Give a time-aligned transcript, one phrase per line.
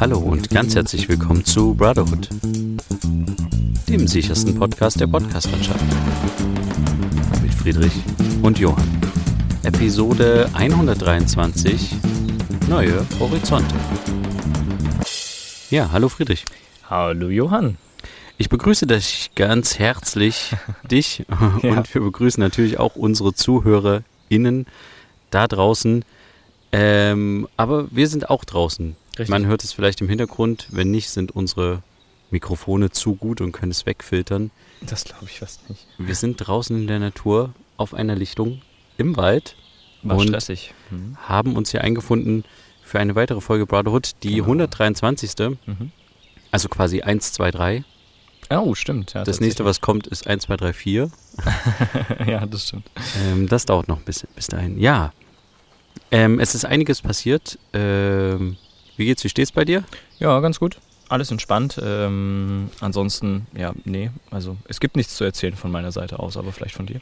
[0.00, 2.30] Hallo und ganz herzlich willkommen zu Brotherhood,
[3.86, 5.84] dem sichersten Podcast der Podcastlandschaft.
[7.42, 7.92] Mit Friedrich
[8.42, 8.88] und Johann.
[9.62, 11.96] Episode 123
[12.70, 13.74] Neue Horizonte.
[15.68, 16.46] Ja, hallo Friedrich.
[16.88, 17.76] Hallo Johann.
[18.38, 20.56] Ich begrüße dich ganz herzlich,
[20.90, 21.26] dich
[21.62, 21.70] Ja.
[21.70, 24.64] und wir begrüßen natürlich auch unsere ZuhörerInnen
[25.28, 26.06] da draußen.
[26.72, 28.96] Ähm, aber wir sind auch draußen.
[29.20, 29.30] Richtig.
[29.30, 30.66] Man hört es vielleicht im Hintergrund.
[30.70, 31.82] Wenn nicht, sind unsere
[32.30, 34.50] Mikrofone zu gut und können es wegfiltern.
[34.82, 35.86] Das glaube ich fast nicht.
[35.98, 38.62] Wir sind draußen in der Natur auf einer Lichtung
[38.96, 39.56] im Wald
[40.02, 40.72] War Und- stressig.
[40.90, 41.16] Mhm.
[41.28, 42.44] haben uns hier eingefunden
[42.82, 44.44] für eine weitere Folge Brotherhood, die Genau.
[44.46, 45.58] 123.
[45.66, 45.92] Mhm.
[46.50, 47.84] Also quasi 1, 2, 3.
[48.50, 49.12] Oh, stimmt.
[49.12, 51.10] Ja, Das nächste, was kommt, ist 1, 2, 3, 4.
[51.36, 52.28] tatsächlich.
[52.28, 52.90] ja, das stimmt.
[53.24, 54.78] Ähm, das dauert noch ein bisschen bis dahin.
[54.78, 55.12] Ja.
[56.10, 57.58] Ähm, es ist einiges passiert.
[57.72, 58.56] Ähm,
[59.00, 59.24] wie geht's?
[59.24, 59.82] Wie steht's bei dir?
[60.20, 60.78] Ja, ganz gut.
[61.08, 61.80] Alles entspannt.
[61.82, 64.10] Ähm, ansonsten, ja, nee.
[64.30, 67.00] Also, es gibt nichts zu erzählen von meiner Seite aus, aber vielleicht von dir.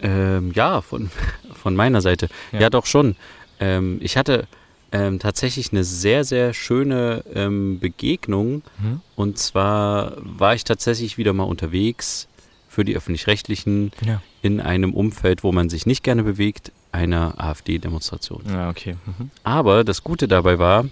[0.00, 1.10] Ähm, ja, von,
[1.54, 2.28] von meiner Seite.
[2.52, 2.70] Ja, Ja.
[2.70, 3.16] doch schon.
[3.58, 4.46] Ähm, ich hatte
[4.92, 8.62] ähm, tatsächlich eine sehr, sehr schöne ähm, Begegnung.
[8.78, 9.00] Mhm.
[9.16, 12.28] Und zwar war ich tatsächlich wieder mal unterwegs
[12.68, 14.20] für die öffentlich-rechtlichen Ja.
[14.42, 18.42] in einem Umfeld, wo man sich nicht gerne bewegt, einer AfD-Demonstration.
[18.48, 18.96] Ja, okay.
[19.06, 19.30] Mhm.
[19.42, 20.84] Aber das Gute dabei war,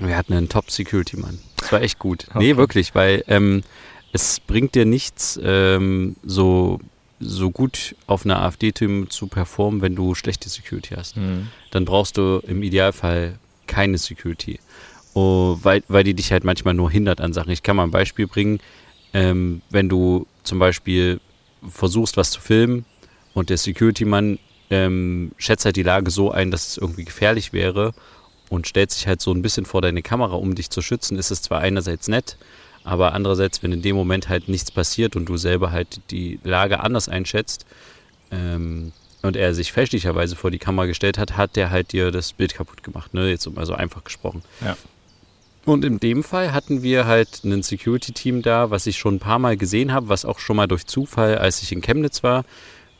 [0.00, 1.38] wir hatten einen Top-Security-Mann.
[1.58, 2.26] Das war echt gut.
[2.34, 2.56] Nee, Okay.
[2.56, 3.62] wirklich, weil ähm,
[4.12, 6.80] es bringt dir nichts, ähm, so,
[7.20, 11.16] so gut auf einer AfD-Team zu performen, wenn du schlechte Security hast.
[11.16, 11.48] Mhm.
[11.70, 14.58] Dann brauchst du im Idealfall keine Security.
[15.14, 17.50] Oh, weil, weil die dich halt manchmal nur hindert an Sachen.
[17.50, 18.60] Ich kann mal ein Beispiel bringen.
[19.14, 21.20] Ähm, wenn du zum Beispiel
[21.68, 22.84] versuchst, was zu filmen
[23.34, 24.38] und der Security-Mann
[24.70, 27.92] ähm, schätzt halt die Lage so ein, dass es irgendwie gefährlich wäre
[28.52, 31.30] und stellt sich halt so ein bisschen vor deine Kamera, um dich zu schützen, ist
[31.30, 32.36] es zwar einerseits nett,
[32.84, 36.80] aber andererseits, wenn in dem Moment halt nichts passiert und du selber halt die Lage
[36.80, 37.64] anders einschätzt
[38.30, 42.34] ähm, und er sich fälschlicherweise vor die Kamera gestellt hat, hat der halt dir das
[42.34, 43.30] Bild kaputt gemacht, ne?
[43.30, 44.42] Jetzt mal so einfach gesprochen.
[44.60, 44.76] Ja.
[45.64, 49.38] Und in dem Fall hatten wir halt ein Security-Team da, was ich schon ein paar
[49.38, 52.44] Mal gesehen habe, was auch schon mal durch Zufall, als ich in Chemnitz war,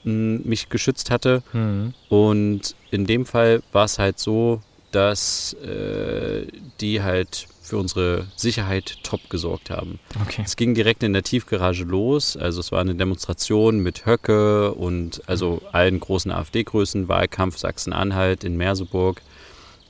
[0.04, 1.42] mich geschützt hatte.
[1.52, 1.92] Mhm.
[2.08, 6.46] Und in dem Fall war es halt so, dass äh,
[6.80, 9.98] die halt für unsere Sicherheit top gesorgt haben.
[10.26, 10.42] Okay.
[10.44, 12.36] Es ging direkt in der Tiefgarage los.
[12.36, 18.56] Also es war eine Demonstration mit Höcke und also allen großen AfD-Größen, Wahlkampf Sachsen-Anhalt in
[18.56, 19.22] Merseburg.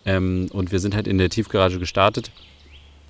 [0.05, 2.31] Ähm, und wir sind halt in der Tiefgarage gestartet.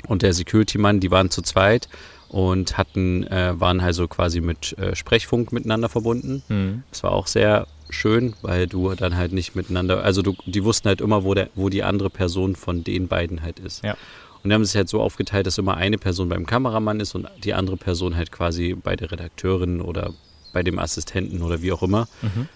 [0.07, 1.89] Und der Security-Mann, die waren zu zweit
[2.29, 6.43] und hatten, äh, waren also quasi mit äh, Sprechfunk miteinander verbunden.
[6.49, 6.83] Mhm.
[6.91, 10.89] Das war auch sehr schön, weil du dann halt nicht miteinander, also du, die wussten
[10.89, 13.85] halt immer, wo, der, wo die andere Person von den beiden halt ist.
[13.85, 13.97] Ja.
[14.43, 17.29] Und die haben es halt so aufgeteilt, dass immer eine Person beim Kameramann ist und
[17.45, 20.13] die andere Person halt quasi bei der Redakteurin oder
[20.53, 22.09] bei dem Assistenten oder wie auch immer.
[22.23, 22.49] Mhm.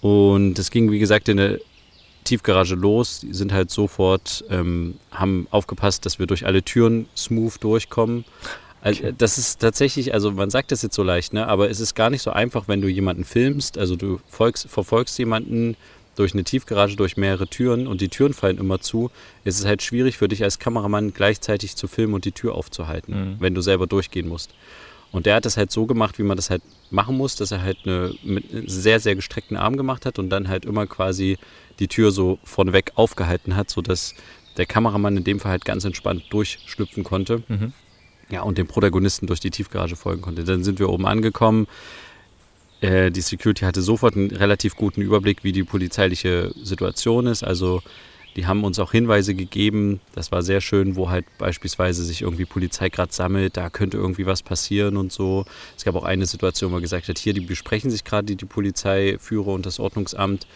[0.00, 1.58] Und es ging, wie gesagt, in der
[2.24, 3.20] Tiefgarage los.
[3.20, 8.24] Die sind halt sofort, ähm, haben aufgepasst, dass wir durch alle Türen smooth durchkommen.
[8.84, 9.10] Also.
[9.16, 11.48] Das ist tatsächlich, also man sagt das jetzt so leicht, ne?
[11.48, 13.78] aber es ist gar nicht so einfach, wenn du jemanden filmst.
[13.78, 15.76] Also du folgst, verfolgst jemanden
[16.16, 19.10] durch eine Tiefgarage, durch mehrere Türen und die Türen fallen immer zu.
[19.42, 23.14] Es ist halt schwierig für dich als Kameramann gleichzeitig zu filmen und die Tür aufzuhalten,
[23.14, 23.36] Mhm.
[23.40, 24.54] wenn du selber durchgehen musst.
[25.12, 27.62] Und der hat das halt so gemacht, wie man das halt machen muss, dass er
[27.62, 31.38] halt eine, mit einem sehr, sehr gestreckten Arm gemacht hat und dann halt immer quasi
[31.78, 34.14] die Tür so vorneweg aufgehalten hat, sodass
[34.56, 37.42] der Kameramann in dem Fall halt ganz entspannt durchschlüpfen konnte.
[37.48, 37.72] Mhm.
[38.30, 40.44] Ja, und dem Protagonisten durch die Tiefgarage folgen konnte.
[40.44, 41.66] Dann sind wir oben angekommen.
[42.80, 47.42] Äh, die Security hatte sofort einen relativ guten Überblick, wie die polizeiliche Situation ist.
[47.42, 47.82] Also
[48.36, 50.00] die haben uns auch Hinweise gegeben.
[50.14, 53.56] Das war sehr schön, wo halt beispielsweise sich irgendwie Polizei gerade sammelt.
[53.56, 55.44] Da könnte irgendwie was passieren und so.
[55.76, 58.36] Es gab auch eine Situation, wo man gesagt hat, hier, die besprechen sich gerade die,
[58.36, 60.46] die Polizeiführer und das Ordnungsamt.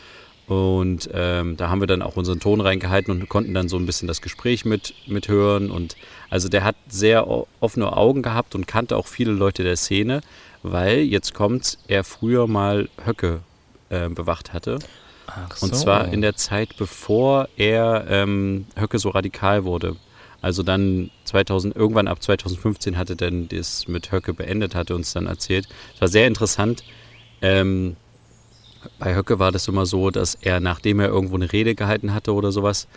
[0.48, 3.84] Und ähm, da haben wir dann auch unseren Ton reingehalten und konnten dann so ein
[3.84, 5.70] bisschen das Gespräch mit, mithören.
[5.70, 5.96] Und
[6.30, 7.28] also der hat sehr
[7.60, 10.22] offene Augen gehabt und kannte auch viele Leute der Szene,
[10.62, 13.40] weil jetzt kommt er früher mal Höcke
[13.90, 14.78] äh, bewacht hatte.
[15.26, 15.82] Ach Und so.
[15.82, 19.96] zwar in der Zeit, bevor er ähm, Höcke so radikal wurde.
[20.40, 25.26] Also dann 2000, irgendwann ab 2015 hatte dann das mit Höcke beendet, hatte uns dann
[25.26, 25.68] erzählt.
[25.94, 26.84] Es war sehr interessant.
[27.42, 27.96] Ähm,
[28.98, 32.32] bei Höcke war das immer so, dass er, nachdem er irgendwo eine Rede gehalten hatte
[32.34, 32.88] oder sowas,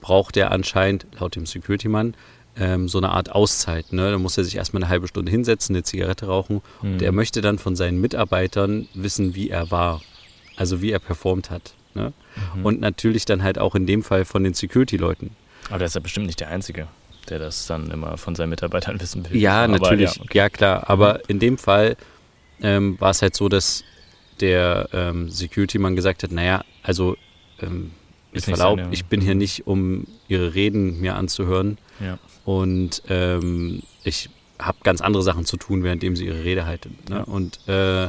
[0.00, 2.14] braucht er anscheinend, laut dem Security-Mann,
[2.56, 3.92] ähm, so eine Art Auszeit.
[3.92, 4.10] Ne?
[4.10, 6.62] Da muss er sich erstmal eine halbe Stunde hinsetzen, eine Zigarette rauchen.
[6.82, 6.92] Mhm.
[6.92, 10.00] Und er möchte dann von seinen Mitarbeitern wissen, wie er war.
[10.56, 11.74] Also wie er performt hat.
[11.94, 12.12] Ne?
[12.54, 12.66] Mhm.
[12.66, 15.30] Und natürlich dann halt auch in dem Fall von den Security-Leuten.
[15.68, 16.88] Aber der ist ja bestimmt nicht der Einzige.
[17.28, 19.36] der das dann immer von seinen Mitarbeitern wissen will.
[19.38, 20.38] Ja, Aber natürlich, ja, okay.
[20.38, 20.90] ja klar.
[20.90, 21.96] Aber in dem Fall
[22.62, 23.84] ähm, war es halt so, dass
[24.40, 27.16] der ähm, Security-Mann gesagt hat, naja, also
[27.60, 27.92] ähm,
[28.32, 32.18] mit Verlaub, ich bin hier nicht, um ihre Reden mir anzuhören Ja.
[32.44, 36.96] und ähm, ich habe ganz andere Sachen zu tun, währenddem sie ihre Rede halten.
[37.08, 37.16] Ne?
[37.16, 37.22] Ja.
[37.24, 38.08] Und äh,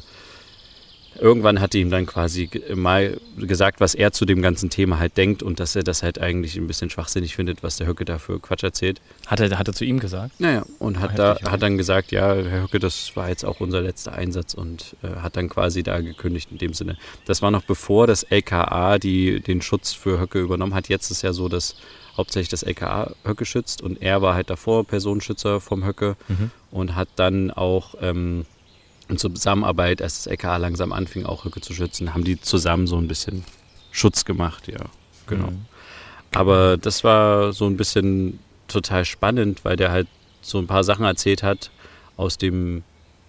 [1.19, 5.17] irgendwann hat er ihm dann quasi mal gesagt, was er zu dem ganzen Thema halt
[5.17, 8.17] denkt und dass er das halt eigentlich ein bisschen schwachsinnig findet, was der Höcke da
[8.17, 9.01] für Quatsch erzählt.
[9.27, 10.39] Hat, er, hat er zu ihm gesagt?
[10.39, 13.81] Naja, und hat, da, hat dann gesagt, ja, Herr Höcke, das war jetzt auch unser
[13.81, 16.97] letzter Einsatz und äh, hat dann quasi da gekündigt in dem Sinne.
[17.25, 20.87] Das war noch bevor das LKA die, den Schutz für Höcke übernommen hat.
[20.89, 21.75] Jetzt ist ja so, dass
[22.17, 26.51] hauptsächlich das LKA Höcke schützt und er war halt davor Personenschützer vom Höcke Mhm.
[26.71, 28.45] und hat dann auch ähm,
[29.11, 32.97] in Zusammenarbeit, als das LKA langsam anfing, auch Höcke zu schützen, haben die zusammen so
[32.97, 33.43] ein bisschen
[33.91, 34.79] Schutz gemacht, ja,
[35.27, 35.47] genau.
[35.51, 35.65] Mhm.
[36.33, 40.07] Aber das war so ein bisschen total spannend, weil der halt
[40.41, 41.71] so ein paar Sachen erzählt hat
[42.15, 42.83] aus dem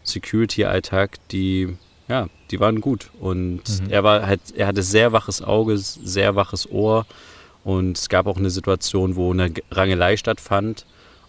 [0.04, 1.76] Security-Alltag, die,
[2.08, 3.10] ja, die waren gut.
[3.20, 3.90] Und Mhm.
[3.90, 7.06] er war halt, er hatte sehr waches Auge, sehr waches Ohr.
[7.64, 10.84] Und es gab auch eine Situation, wo eine Rangelei stattfand.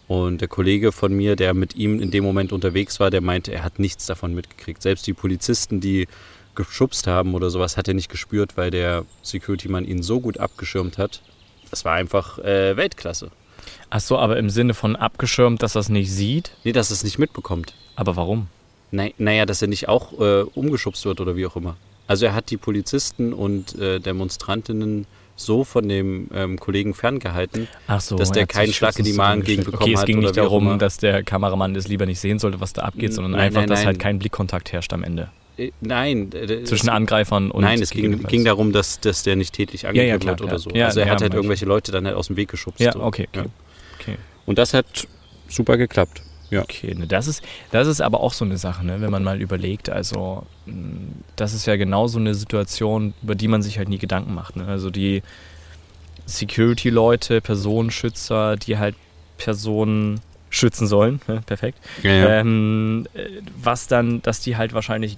[0.07, 3.51] Und der Kollege von mir, der mit ihm in dem Moment unterwegs war, der meinte,
[3.53, 4.81] er hat nichts davon mitgekriegt.
[4.81, 6.07] Selbst die Polizisten, die
[6.55, 10.97] geschubst haben oder sowas, hat er nicht gespürt, weil der Security-Mann ihn so gut abgeschirmt
[10.97, 11.21] hat.
[11.71, 13.31] Das war einfach äh, Weltklasse.
[13.89, 16.51] Ach so, aber im Sinne von abgeschirmt, dass er es nicht sieht?
[16.63, 17.73] Nee, dass er es nicht mitbekommt.
[17.95, 18.47] Aber warum?
[18.91, 21.77] Nei- Naja, dass er nicht auch äh, umgeschubst wird oder wie auch immer.
[22.05, 25.07] Also er hat die Polizisten und äh, Demonstrantinnen
[25.45, 27.67] so von dem ähm, Kollegen ferngehalten.
[27.99, 29.57] So, Dass der er hat keinen Schlag in die Magen zusammengestellt.
[29.57, 32.59] gegenbekommen Okay, es hat ging nicht darum, dass der Kameramann das lieber nicht sehen sollte,
[32.59, 33.87] was da abgeht, sondern Nein, einfach, nein, dass nein.
[33.87, 35.29] halt kein Blickkontakt herrscht am Ende.
[35.57, 36.29] Äh, nein.
[36.31, 39.89] Zwischen es, Angreifern und Nein, es ging, ging darum, dass, dass der nicht tätlich ja,
[39.89, 40.59] angegriffen klar, wird oder klar.
[40.59, 40.69] so.
[40.71, 42.79] Ja, also er ja, hat halt irgendwelche Leute dann halt aus dem Weg geschubst.
[42.79, 43.39] Ja, okay, okay.
[43.39, 43.45] Ja.
[43.99, 44.17] okay.
[44.45, 45.07] Und das hat
[45.47, 46.21] super geklappt.
[46.49, 46.61] Ja.
[46.61, 49.41] Okay, ne, das, ist, das ist aber auch so eine Sache, ne, wenn man mal
[49.41, 49.89] überlegt.
[49.89, 50.45] Also,
[51.35, 54.56] das ist ja genau so eine Situation, über die man sich halt nie Gedanken macht.
[54.56, 54.65] Ne?
[54.65, 55.24] Also, die
[56.25, 58.95] Security-Leute, Personenschützer, die halt
[59.38, 61.41] Personen schützen sollen, ne?
[61.45, 61.80] perfekt.
[62.03, 62.39] Ja, ja.
[62.39, 63.25] Ähm, äh,
[63.62, 65.18] was dann, dass die halt wahrscheinlich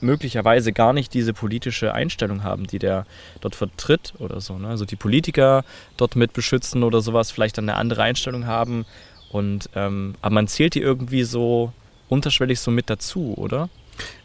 [0.00, 3.06] möglicherweise gar nicht diese politische Einstellung haben, die der
[3.40, 4.58] dort vertritt oder so.
[4.58, 4.68] Ne?
[4.68, 5.64] Also die Politiker
[5.98, 8.86] dort mit beschützen oder sowas, vielleicht dann eine andere Einstellung haben.
[9.30, 11.72] Und ähm, aber man zählt die irgendwie so
[12.08, 13.68] unterschwellig so mit dazu, oder?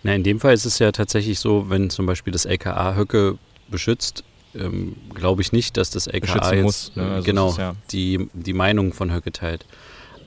[0.04, 3.38] Na, in dem Fall ist es ja tatsächlich so, wenn zum Beispiel das LKA Höcke
[3.70, 4.24] beschützt,
[4.56, 7.04] ähm, glaube ich nicht, dass das LKA jetzt muss, ne?
[7.04, 9.66] äh, Also genau ist ja- die, die Meinung von Höcke teilt.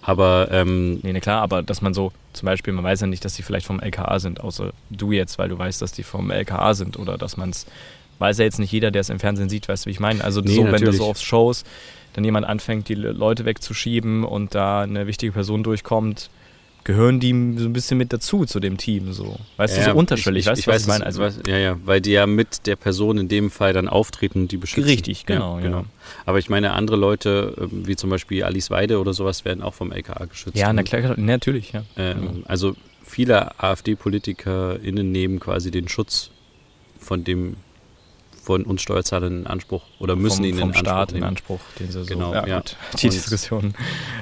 [0.03, 3.25] Aber ähm, Nee, ne, klar, aber dass man so, zum Beispiel, man weiß ja nicht,
[3.25, 6.31] dass die vielleicht vom LKA sind, außer du jetzt, weil du weißt, dass die vom
[6.31, 7.67] LKA sind oder dass man es,
[8.19, 10.23] weiß ja jetzt nicht jeder, der es im Fernsehen sieht, weißt du, wie ich meine?
[10.25, 10.97] Also Nee, so, wenn natürlich.
[10.99, 11.65] so auf Shows
[12.15, 16.31] dann jemand anfängt, die Le- Leute wegzuschieben und da eine wichtige Person durchkommt,
[16.85, 19.37] gehören die so ein bisschen mit dazu zu dem Team, so.
[19.57, 21.07] Weißt du, ja, so unterschwellig, ich, weißt ich, du, was weiß, ich meine?
[21.07, 24.43] Also, weiß, ja, ja, weil die ja mit der Person in dem Fall dann auftreten
[24.43, 24.85] und die beschützen.
[24.89, 25.79] Richtig, genau, Ja, genau.
[25.81, 25.85] ja.
[26.25, 29.75] Aber ich meine, andere Leute, ähm, wie zum Beispiel Alice Weide oder sowas, werden auch
[29.75, 30.57] vom LKA geschützt.
[30.57, 31.83] ja, na Und, klar, natürlich, ja.
[31.97, 36.31] Ähm, also viele AfD-PolitikerInnen nehmen quasi den Schutz
[36.99, 37.57] von dem
[38.49, 41.27] von uns Steuerzahlern in Anspruch oder müssen vom, ihn vom in Anspruch Staat in nehmen.
[41.29, 42.07] Anspruch, den sie so.
[42.07, 42.57] Genau, ja, ja.
[42.61, 42.77] gut.
[43.03, 43.75] Die Und- Diskussion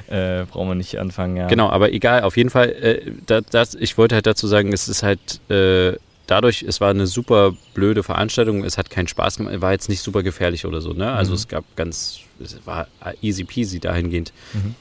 [0.07, 1.47] äh, brauchen wir nicht anfangen, ja.
[1.47, 4.89] Genau, aber egal, auf jeden Fall, äh, da, das, ich wollte halt dazu sagen, es
[4.89, 5.97] ist halt äh,
[6.27, 10.01] dadurch, es war eine super blöde Veranstaltung, es hat keinen Spaß gemacht, war jetzt nicht
[10.01, 11.09] super gefährlich oder so, ne?
[11.13, 11.35] Also Mhm.
[11.35, 12.87] es gab ganz, es war
[13.21, 14.33] easy peasy dahingehend.
[14.51, 14.75] Mhm.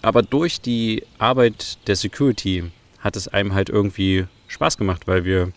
[0.00, 2.64] Aber durch die Arbeit der Security
[3.00, 5.52] hat es einem halt irgendwie Spaß gemacht, weil wir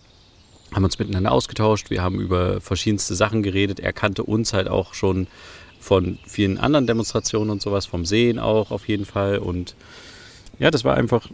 [0.73, 3.79] haben uns miteinander ausgetauscht, wir haben über verschiedenste Sachen geredet.
[3.79, 5.27] Er kannte uns halt auch schon
[5.79, 9.39] von vielen anderen Demonstrationen und sowas, vom Sehen auch auf jeden Fall.
[9.39, 9.75] Und
[10.59, 11.27] ja, das war einfach,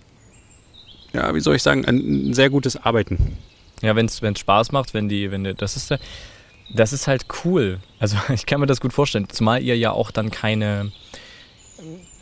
[1.13, 3.38] ja, wie soll ich sagen, ein, sehr gutes Arbeiten.
[3.82, 5.94] Ja, wenn es Spaß macht, wenn die, wenn die, das ist
[6.74, 7.80] das ist halt cool.
[8.00, 10.92] Also ich kann mir das gut vorstellen, zumal ihr ja auch dann keine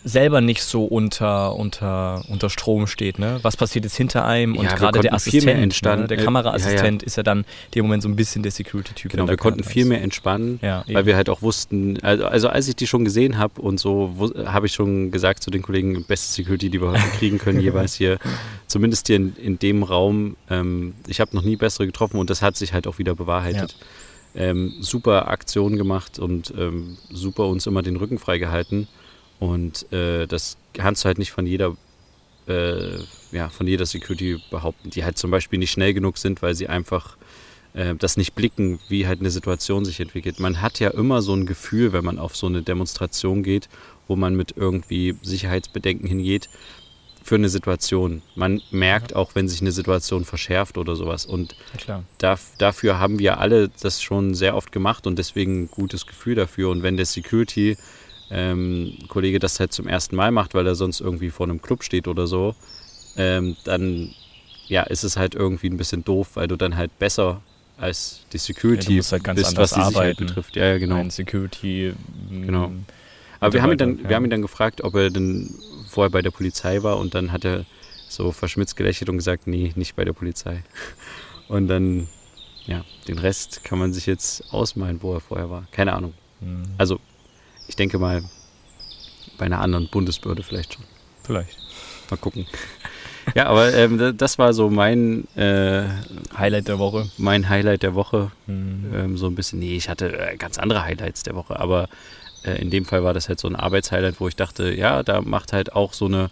[0.04, 3.40] selber nicht so unter, unter, unter Strom steht, ne?
[3.42, 6.08] Was passiert jetzt hinter einem und Ja, gerade der Assistent, ne?
[6.08, 7.46] der Äh, Kameraassistent ist ja dann in
[7.76, 9.12] dem Moment so ein bisschen der Security-Typ.
[9.12, 9.90] Genau, wir konnten viel ist.
[9.90, 10.60] mehr entspannen.
[10.62, 11.06] Ja, Weil eben.
[11.08, 14.66] wir halt auch wussten, also, also als ich die schon gesehen habe und so, habe
[14.66, 18.18] ich schon gesagt zu den Kollegen, beste Security, die wir heute kriegen können, jeweils hier,
[18.68, 20.36] zumindest hier in, in dem Raum.
[20.50, 23.76] Ähm, ich habe noch nie bessere getroffen und das hat sich halt auch wieder bewahrheitet.
[24.36, 28.88] Ähm, super Aktion gemacht und ähm, super uns immer den Rücken freigehalten.
[29.40, 31.76] Und äh, das kannst du halt nicht von jeder,
[32.48, 32.98] äh,
[33.32, 36.68] ja, von jeder Security behaupten, die halt zum Beispiel nicht schnell genug sind, weil sie
[36.68, 37.18] einfach
[37.74, 40.40] äh, das nicht blicken, wie halt eine Situation sich entwickelt.
[40.40, 43.70] Man hat ja immer so ein Gefühl, wenn man auf so eine Demonstration geht,
[44.08, 46.50] wo man mit irgendwie Sicherheitsbedenken hingeht,
[47.24, 48.22] für eine Situation.
[48.36, 49.18] Man merkt ja.
[49.18, 51.26] auch, wenn sich eine Situation verschärft oder sowas.
[51.26, 51.56] Und
[51.88, 56.06] ja, da, dafür haben wir alle das schon sehr oft gemacht und deswegen ein gutes
[56.06, 56.70] Gefühl dafür.
[56.70, 57.78] Und wenn der Security
[58.30, 61.84] ähm, Kollege das halt zum ersten Mal macht, weil er sonst irgendwie vor einem Club
[61.84, 62.56] steht oder so,
[63.18, 64.14] ähm, dann
[64.68, 67.42] ja, ist es halt irgendwie ein bisschen doof, weil du dann halt besser
[67.78, 69.94] als die Security ja, halt bist, was die arbeiten.
[69.94, 70.56] Sicherheit betrifft.
[70.56, 70.96] Ja, ja, genau.
[70.96, 71.94] Ein Security.
[72.30, 72.72] Genau.
[73.40, 74.10] Aber wir haben, ihn dann, ja.
[74.10, 75.54] wir haben ihn dann gefragt, ob er denn
[75.90, 77.66] vorher bei der Polizei war und dann hat er
[78.08, 80.64] so verschmitzt gelächelt und gesagt, nee, nicht bei der Polizei.
[81.50, 82.08] Und dann,
[82.66, 85.68] ja, den Rest kann man sich jetzt ausmalen, wo er vorher war.
[85.72, 86.14] Keine Ahnung.
[86.40, 86.64] Mhm.
[86.78, 87.00] Also,
[87.74, 88.22] ich denke mal,
[89.40, 90.84] bei einer anderen Bundesbehörde vielleicht schon.
[91.24, 91.58] Vielleicht.
[92.12, 92.46] Mal gucken.
[93.34, 95.86] Ja, aber ähm, das war so mein äh,
[96.38, 97.10] Highlight der Woche.
[97.18, 98.32] Mein Highlight der Woche.
[98.46, 98.94] Mhm.
[98.94, 101.90] Ähm, so ein bisschen, nee, ich hatte äh, ganz andere Highlights der Woche, aber
[102.44, 105.22] äh, in dem Fall war das halt so ein Arbeitshighlight, wo ich dachte, ja, da
[105.22, 106.30] macht halt auch so eine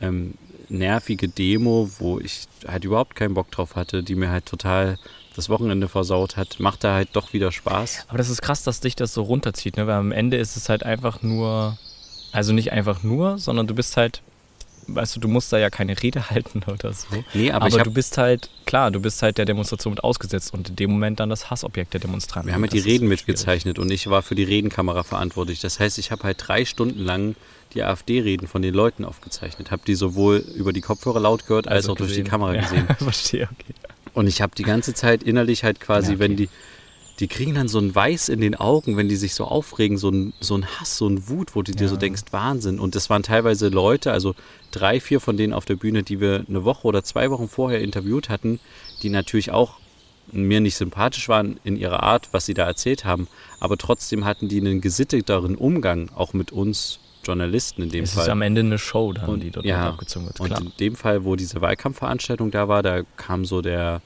[0.00, 0.34] ähm,
[0.68, 4.98] nervige Demo, wo ich halt überhaupt keinen Bock drauf hatte, die mir halt total
[5.40, 8.06] das Wochenende versaut hat, macht da halt doch wieder Spaß.
[8.08, 9.86] Aber das ist krass, dass dich das so runterzieht, ne?
[9.86, 11.78] weil am Ende ist es halt einfach nur,
[12.32, 14.22] also nicht einfach nur, sondern du bist halt
[14.94, 17.06] weißt du, du musst da ja keine Rede halten oder so.
[17.34, 20.68] Nee, aber, aber du bist halt, klar, du bist halt der Demonstration mit ausgesetzt und
[20.70, 22.48] in dem Moment dann das Hassobjekt der Demonstranten.
[22.48, 25.60] Wir haben halt die Reden mitgezeichnet und ich war für die Redenkamera verantwortlich.
[25.60, 27.36] Das heißt, ich habe halt drei Stunden lang
[27.74, 29.70] die AfD-Reden von den Leuten aufgezeichnet.
[29.70, 32.14] Habe die sowohl über die Kopfhörer laut gehört, als also auch gesehen.
[32.14, 32.86] durch die Kamera gesehen.
[32.88, 33.74] Ja, verstehe, okay.
[34.14, 36.20] Und ich habe die ganze Zeit innerlich halt quasi, ja, okay.
[36.20, 36.48] wenn die
[37.20, 40.08] die kriegen dann so ein Weiß in den Augen, wenn die sich so aufregen, so
[40.08, 41.76] ein, so ein Hass, so ein Wut, wo du ja.
[41.76, 42.80] dir so denkst, Wahnsinn.
[42.80, 44.34] Und das waren teilweise Leute, also
[44.70, 47.82] drei, vier von denen auf der Bühne, die wir eine Woche oder zwei Wochen vorher
[47.82, 48.58] interviewt hatten,
[49.02, 49.78] die natürlich auch
[50.32, 54.48] mir nicht sympathisch waren in ihrer Art, was sie da erzählt haben, aber trotzdem hatten
[54.48, 58.22] die einen gesitteteren Umgang, auch mit uns Journalisten in dem es Fall.
[58.22, 60.36] Es ist am Ende eine Show dann, und, die dort ja, abgezogen wird.
[60.36, 60.60] Klar.
[60.60, 64.02] Und in dem Fall, wo diese Wahlkampfveranstaltung da war, da kam so der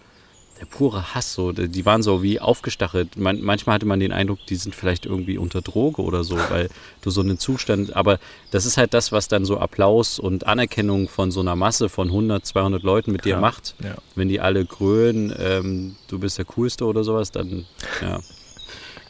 [0.60, 3.16] der pure Hass, so, die waren so wie aufgestachelt.
[3.16, 6.68] Man, manchmal hatte man den Eindruck, die sind vielleicht irgendwie unter Droge oder so, weil
[7.02, 8.18] du so einen Zustand, aber
[8.50, 12.08] das ist halt das, was dann so Applaus und Anerkennung von so einer Masse von
[12.08, 13.36] 100, 200 Leuten mit Klar.
[13.36, 13.74] dir macht.
[13.82, 13.96] Ja.
[14.14, 17.66] Wenn die alle grölen, ähm, du bist der Coolste oder sowas, dann,
[18.00, 18.20] ja,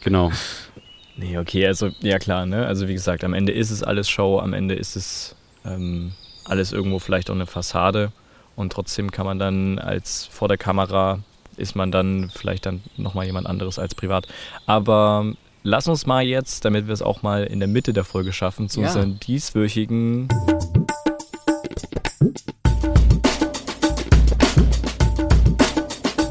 [0.03, 0.31] genau.
[1.17, 4.39] Nee, okay, also, ja klar, ne, also wie gesagt, am Ende ist es alles Show,
[4.39, 6.11] am Ende ist es ähm,
[6.43, 8.11] alles irgendwo vielleicht auch eine Fassade
[8.55, 11.19] und trotzdem kann man dann als vor der Kamera
[11.57, 14.27] ist man dann vielleicht dann nochmal jemand anderes als privat.
[14.65, 18.33] Aber lass uns mal jetzt, damit wir es auch mal in der Mitte der Folge
[18.33, 18.87] schaffen, zu ja.
[18.87, 20.27] unseren dieswöchigen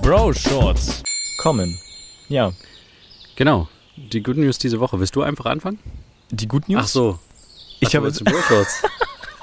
[0.02, 1.02] Bro Shorts
[1.38, 1.78] kommen.
[2.28, 2.52] Ja.
[3.36, 3.68] Genau.
[3.96, 4.98] Die Good News diese Woche.
[4.98, 5.78] Willst du einfach anfangen?
[6.30, 6.80] Die Good News?
[6.82, 7.18] Ach so.
[7.80, 8.82] Ich habe jetzt Bro Shorts.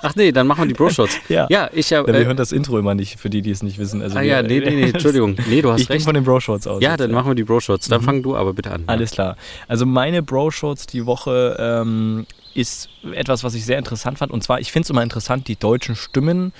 [0.03, 1.17] Ach nee, dann machen wir die Bro-Shots.
[1.29, 1.47] ja.
[1.49, 2.07] ja, ich habe.
[2.09, 4.01] Ja, wir äh, hören das Intro immer nicht, für die, die es nicht wissen.
[4.01, 5.35] Also ah ja, nee, nee, nee, Entschuldigung.
[5.47, 5.99] Nee, du hast ich recht.
[5.99, 6.81] Ich von den Bro-Shots aus.
[6.81, 7.15] Ja, dann ja.
[7.15, 7.87] machen wir die Bro-Shots.
[7.87, 8.05] Dann mhm.
[8.05, 8.83] fang du aber bitte an.
[8.87, 9.37] Alles klar.
[9.67, 14.31] Also meine Bro-Shots die Woche ähm, ist etwas, was ich sehr interessant fand.
[14.31, 16.51] Und zwar, ich finde es immer interessant, die deutschen Stimmen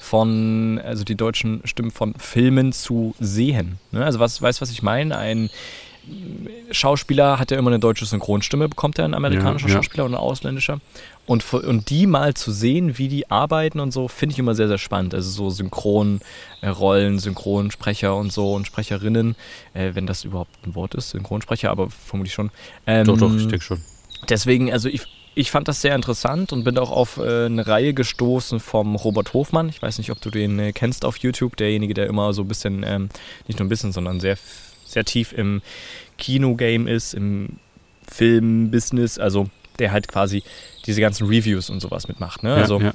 [0.00, 3.78] von, also die deutschen Stimmen von Filmen zu sehen.
[3.92, 4.04] Ne?
[4.04, 5.16] Also was, weißt du, was ich meine?
[5.16, 5.50] Ein
[6.70, 9.82] Schauspieler hat ja immer eine deutsche Synchronstimme, bekommt er ein amerikanischer ja, ja.
[9.82, 10.80] Schauspieler oder ein ausländischer.
[11.26, 14.68] Und, und die mal zu sehen, wie die arbeiten und so, finde ich immer sehr,
[14.68, 15.14] sehr spannend.
[15.14, 19.36] Also so Synchronrollen, äh, Synchronsprecher und so und Sprecherinnen,
[19.74, 22.50] äh, wenn das überhaupt ein Wort ist, Synchronsprecher, aber vermutlich schon.
[22.86, 23.82] Ähm, doch, doch, ich denke schon.
[24.28, 25.02] Deswegen, also ich,
[25.34, 29.34] ich fand das sehr interessant und bin auch auf äh, eine Reihe gestoßen vom Robert
[29.34, 29.68] Hofmann.
[29.68, 32.48] Ich weiß nicht, ob du den äh, kennst auf YouTube, derjenige, der immer so ein
[32.48, 33.10] bisschen, ähm,
[33.46, 34.38] nicht nur ein bisschen, sondern sehr
[34.88, 35.62] sehr tief im
[36.16, 37.58] Kinogame ist, im
[38.10, 40.42] Filmbusiness, also der halt quasi
[40.86, 42.42] diese ganzen Reviews und sowas mitmacht.
[42.42, 42.50] Ne?
[42.50, 42.92] Ja, also ja.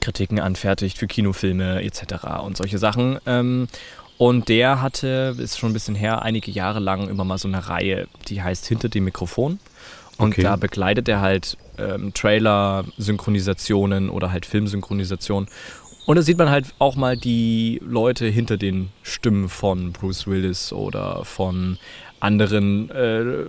[0.00, 2.24] Kritiken anfertigt für Kinofilme etc.
[2.44, 3.18] und solche Sachen.
[3.26, 3.68] Ähm,
[4.16, 7.68] und der hatte, ist schon ein bisschen her, einige Jahre lang immer mal so eine
[7.68, 9.60] Reihe, die heißt Hinter dem Mikrofon.
[10.16, 10.42] Und okay.
[10.42, 15.48] da begleitet er halt ähm, Trailer-Synchronisationen oder halt Filmsynchronisationen.
[16.08, 20.72] Und da sieht man halt auch mal die Leute hinter den Stimmen von Bruce Willis
[20.72, 21.76] oder von
[22.18, 23.44] anderen äh,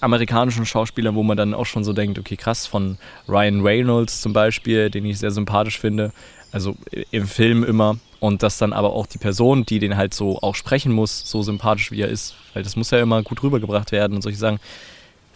[0.00, 2.96] amerikanischen Schauspielern, wo man dann auch schon so denkt, okay, krass, von
[3.28, 6.12] Ryan Reynolds zum Beispiel, den ich sehr sympathisch finde,
[6.52, 6.76] also
[7.10, 7.96] im Film immer.
[8.20, 11.42] Und dass dann aber auch die Person, die den halt so auch sprechen muss, so
[11.42, 14.60] sympathisch wie er ist, weil das muss ja immer gut rübergebracht werden und solche Sachen.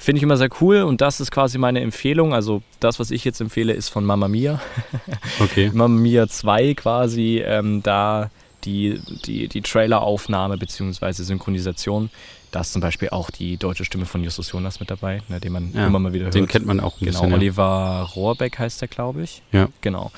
[0.01, 2.33] Finde ich immer sehr cool und das ist quasi meine Empfehlung.
[2.33, 4.61] Also das, was ich jetzt empfehle, ist von Mama Mia.
[5.41, 5.71] Okay.
[5.75, 8.31] Mama Mia 2 quasi, ähm, da
[8.65, 11.13] die, die, die Traileraufnahme bzw.
[11.13, 12.11] Synchronisation.
[12.51, 15.53] Da ist zum Beispiel auch die deutsche Stimme von Justus Jonas mit dabei, ne, den
[15.53, 16.35] man Ja, immer mal wieder hört.
[16.35, 17.35] Den kennt man auch ein Genau, bisschen.
[17.35, 19.43] Oliver Rohrbeck heißt der, glaube ich.
[19.53, 19.69] Ja.
[19.83, 20.11] Genau.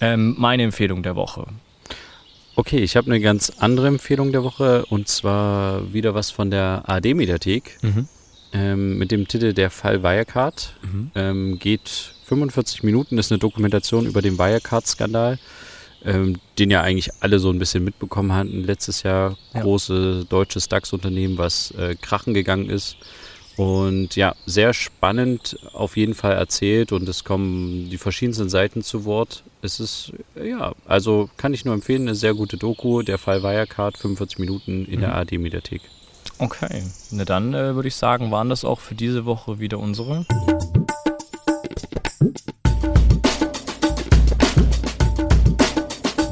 [0.00, 1.46] Ähm, meine Empfehlung der Woche.
[2.54, 6.84] Okay, ich habe eine ganz andere Empfehlung der Woche und zwar wieder was von der
[6.86, 7.78] AD-Mediathek
[8.56, 10.74] ähm, mit dem Titel Der Fall Wirecard.
[10.82, 11.10] Mhm.
[11.14, 11.88] Ähm, geht
[12.24, 15.38] 45 Minuten, ist eine Dokumentation über den Wirecard-Skandal,
[16.04, 18.64] ähm, den ja eigentlich alle so ein bisschen mitbekommen hatten.
[18.64, 19.60] Letztes Jahr Ja.
[19.62, 22.96] große deutsches DAX-Unternehmen, was äh, krachen gegangen ist.
[23.56, 29.06] Und ja, sehr spannend auf jeden Fall erzählt und es kommen die verschiedensten Seiten zu
[29.06, 29.44] Wort.
[29.62, 33.00] Es ist, äh, ja, also kann ich nur empfehlen, eine sehr gute Doku.
[33.02, 35.14] Der Fall Wirecard, 45 Minuten in der Mhm.
[35.16, 35.80] AD-Mediathek.
[36.38, 40.26] Okay, na dann äh, würde ich sagen, waren das auch für diese Woche wieder unsere.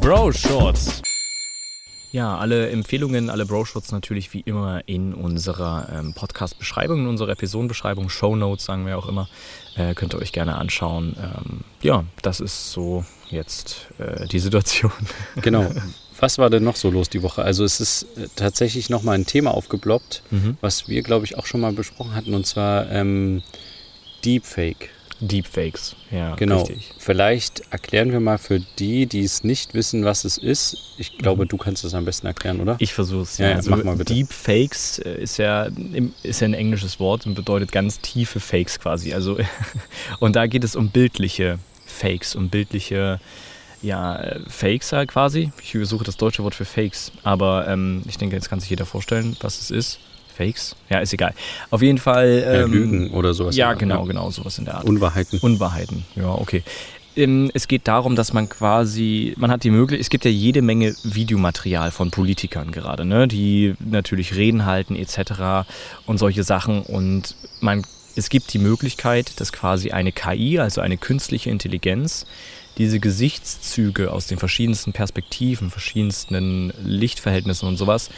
[0.00, 1.02] Bro Shorts.
[2.14, 8.08] Ja, alle Empfehlungen, alle Bro-Shorts natürlich wie immer in unserer ähm, Podcast-Beschreibung, in unserer Episodenbeschreibung,
[8.08, 9.28] Shownotes sagen wir auch immer.
[9.74, 11.16] Äh, könnt ihr euch gerne anschauen.
[11.20, 14.92] Ähm, ja, das ist so jetzt äh, die Situation.
[15.42, 15.68] Genau.
[16.21, 17.42] Was war denn noch so los die Woche?
[17.42, 20.56] Also es ist äh, tatsächlich nochmal ein Thema aufgeploppt, Mhm.
[20.61, 23.42] was wir, glaube ich, auch schon mal besprochen hatten, und zwar ähm,
[24.25, 24.90] Deepfake.
[25.21, 26.62] Deepfakes, ja, Genau.
[26.62, 26.90] richtig.
[26.99, 30.76] Vielleicht erklären wir mal für die, die es nicht wissen, was es ist.
[30.99, 32.73] Ich glaube, du kannst es am besten erklären, oder?
[32.75, 32.78] Mhm.
[32.80, 33.38] Ich versuch's.
[33.38, 34.12] Ja, ja, also mach mal bitte.
[34.12, 35.68] Deepfakes äh, ist ja,
[36.25, 39.14] ist ja ein englisches Wort und bedeutet ganz tiefe Fakes quasi.
[39.14, 39.38] Also,
[40.21, 43.25] und da geht es um bildliche Fakes, um bildliche äh,
[44.49, 45.53] Fakes halt quasi.
[45.62, 48.87] Ich suche das deutsche Wort für Fakes, aber ähm, ich denke, jetzt kann sich jeder
[48.87, 49.99] vorstellen, was es ist.
[50.37, 50.75] Fakes?
[50.91, 51.33] Ja, ist egal.
[51.71, 52.43] Auf jeden Fall.
[52.45, 53.55] Ja, Ähm, Lügen oder sowas.
[53.57, 54.85] Ja, genau, genau, sowas in der Art.
[54.85, 55.38] Unwahrheiten.
[55.41, 56.62] Unwahrheiten, ja, okay.
[57.17, 60.62] Ähm, Es geht darum, dass man quasi, man hat die Möglichkeit, es gibt ja jede
[60.62, 65.69] Menge Videomaterial von Politikern gerade, ne, die natürlich Reden halten etc.
[66.07, 67.87] und solche Sachen und man,
[68.17, 72.27] es gibt die Möglichkeit, dass quasi eine KI, also eine künstliche Intelligenz,
[72.78, 78.10] diese Gesichtszüge aus den verschiedensten Perspektiven, verschiedensten Lichtverhältnissen und sowas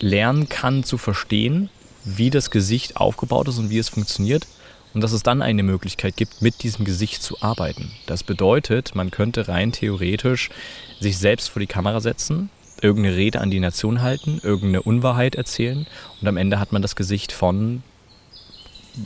[0.00, 1.70] lernen kann zu verstehen,
[2.04, 4.46] wie das Gesicht aufgebaut ist und wie es funktioniert
[4.92, 7.90] und dass es dann eine Möglichkeit gibt, mit diesem Gesicht zu arbeiten.
[8.06, 10.50] Das bedeutet, man könnte rein theoretisch
[11.00, 15.86] sich selbst vor die Kamera setzen, irgendeine Rede an die Nation halten, irgendeine Unwahrheit erzählen
[16.20, 17.82] und am Ende hat man das Gesicht von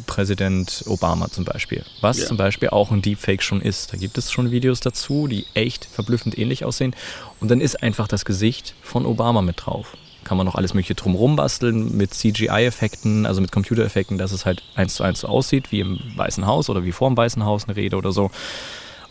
[0.07, 1.85] Präsident Obama zum Beispiel.
[2.01, 2.27] Was Ja.
[2.27, 3.93] zum Beispiel auch ein Deepfake schon ist.
[3.93, 6.95] Da gibt es schon Videos dazu, die echt verblüffend ähnlich aussehen.
[7.41, 9.97] Und dann ist einfach das Gesicht von Obama mit drauf.
[10.25, 14.63] Kann man noch alles mögliche drumrum basteln mit CGI-Effekten, also mit Computereffekten, dass es halt
[14.75, 17.65] eins zu eins so aussieht, wie im Weißen Haus oder wie vor dem Weißen Haus
[17.67, 18.31] eine Rede oder so.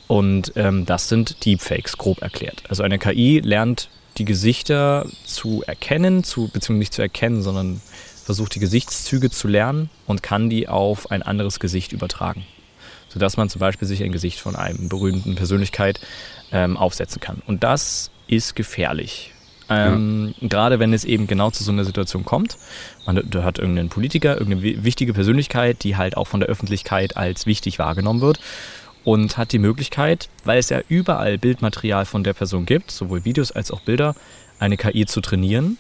[0.08, 2.64] Und ähm, das sind Deepfakes, grob erklärt.
[2.70, 7.82] Also eine KI lernt die Gesichter zu erkennen, zu, beziehungsweise nicht zu erkennen, sondern
[8.28, 12.46] versucht die Gesichtszüge zu lernen und kann die auf ein anderes Gesicht übertragen.
[13.08, 16.02] Sodass man zum Beispiel sich ein Gesicht von einem berühmten Persönlichkeit
[16.52, 17.42] ähm, aufsetzen kann.
[17.48, 19.32] Und das ist gefährlich.
[19.70, 22.58] Ähm, Gerade wenn es eben genau zu so einer Situation kommt.
[23.06, 27.16] Man da hat irgendeinen Politiker, irgendeine wi- wichtige Persönlichkeit, die halt auch von der Öffentlichkeit
[27.16, 28.42] als wichtig wahrgenommen wird
[29.06, 33.54] und hat die Möglichkeit, weil es ja überall Bildmaterial von der Person gibt, sowohl Videos
[33.54, 34.16] als auch Bilder,
[34.60, 35.78] eine KI zu trainieren.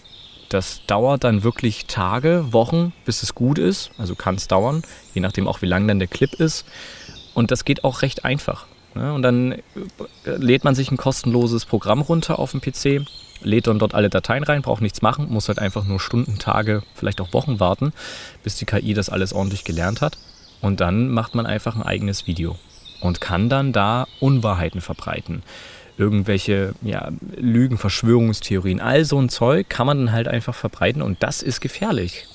[0.50, 3.92] Das dauert dann wirklich Tage, Wochen, bis es gut ist.
[3.98, 4.84] Also kann es dauern,
[5.14, 6.66] je nachdem auch wie lang dann der Clip ist.
[7.34, 8.66] Und das geht auch recht einfach.
[8.96, 9.14] Ne?
[9.14, 9.62] Und dann äh,
[10.26, 13.06] lädt man sich ein kostenloses Programm runter auf dem PC,
[13.42, 16.84] lädt dann dort alle Dateien rein, braucht nichts machen, muss halt einfach nur Stunden, Tage,
[16.96, 17.94] vielleicht auch Wochen warten,
[18.44, 20.18] bis die KI das alles ordentlich gelernt hat.
[20.62, 22.58] Und dann macht man einfach ein eigenes Video
[23.02, 25.44] und kann dann da Unwahrheiten verbreiten.
[25.98, 31.24] Irgendwelche ja, Lügen, Verschwörungstheorien, all so ein Zeug kann man dann halt einfach verbreiten und
[31.24, 32.26] das ist gefährlich.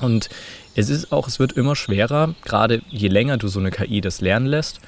[0.00, 0.28] Und
[0.74, 4.20] es ist auch, es wird immer schwerer, gerade je länger du so eine KI das
[4.20, 4.80] lernen lässt,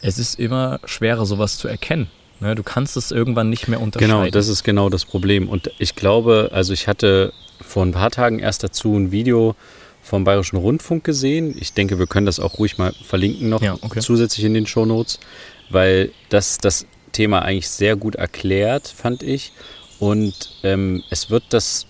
[0.00, 2.08] es ist immer schwerer, sowas zu erkennen.
[2.40, 4.16] Ne, Du kannst es irgendwann nicht mehr unterscheiden.
[4.16, 5.48] Genau, das ist genau das Problem.
[5.48, 9.54] Und ich glaube, also ich hatte vor ein paar Tagen erst dazu ein Video
[10.02, 11.56] vom Bayerischen Rundfunk gesehen.
[11.58, 14.00] Ich denke, wir können das auch ruhig mal verlinken noch Ja, okay.
[14.00, 15.18] zusätzlich in den Shownotes,
[15.70, 19.52] weil das das Thema eigentlich sehr gut erklärt, fand ich.
[19.98, 21.86] Und ähm, es wird das,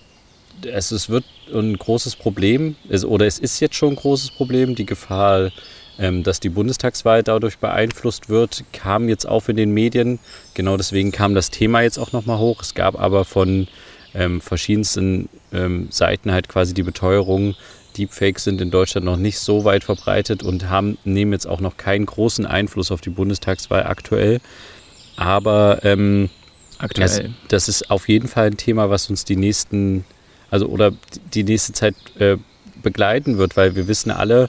[0.65, 4.77] es, es wird ein großes Problem, es, oder es ist jetzt schon ein großes Problem,
[4.77, 5.51] die Gefahr,
[5.99, 10.19] ähm, dass die Bundestagswahl dadurch beeinflusst wird, kam jetzt auf in den Medien.
[10.55, 12.63] Genau deswegen kam das Thema jetzt auch nochmal hoch.
[12.63, 13.69] Es gab aber von
[14.15, 17.57] ähm, verschiedensten ähm, Seiten halt quasi die Beteuerung,
[17.97, 21.77] Deepfakes sind in Deutschland noch nicht so weit verbreitet und haben, nehmen jetzt auch noch
[21.77, 24.41] keinen großen Einfluss auf die Bundestagswahl aktuell.
[25.17, 26.31] Aber ähm,
[26.79, 27.09] aktuell.
[27.49, 30.05] Das, das ist auf jeden Fall ein Thema, was uns die nächsten,
[30.51, 30.93] also oder
[31.33, 32.37] die nächste Zeit äh,
[32.83, 34.49] begleiten wird, weil wir wissen alle,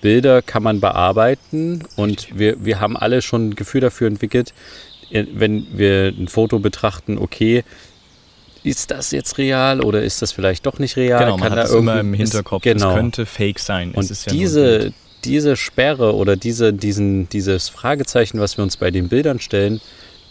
[0.00, 4.52] Bilder kann man bearbeiten und wir, wir haben alle schon ein Gefühl dafür entwickelt,
[5.10, 7.64] äh, wenn wir ein Foto betrachten, okay,
[8.62, 11.20] ist das jetzt real oder ist das vielleicht doch nicht real?
[11.20, 12.90] Genau, man kann hat da immer im Hinterkopf, ist, genau.
[12.90, 13.92] es könnte fake sein.
[13.92, 14.92] Und ja diese,
[15.24, 19.80] diese Sperre oder diese, diesen, dieses Fragezeichen, was wir uns bei den Bildern stellen,